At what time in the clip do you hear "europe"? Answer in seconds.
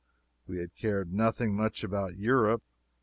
2.17-2.63